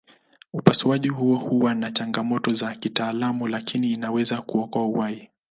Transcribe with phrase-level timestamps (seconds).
[0.53, 5.29] Upasuaji huo huwa na changamoto za kitaalamu lakini inaweza kuokoa uhai.